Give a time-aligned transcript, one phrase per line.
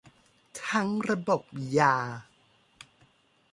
[0.65, 1.41] ทั้งระบบ
[1.77, 1.95] ยา